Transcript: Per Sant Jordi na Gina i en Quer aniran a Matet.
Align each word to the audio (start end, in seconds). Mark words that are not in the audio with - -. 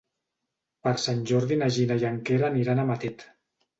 Per 0.87 0.93
Sant 1.03 1.21
Jordi 1.31 1.57
na 1.61 1.69
Gina 1.75 1.99
i 2.05 2.07
en 2.13 2.19
Quer 2.31 2.41
aniran 2.51 2.83
a 2.85 2.87
Matet. 2.93 3.27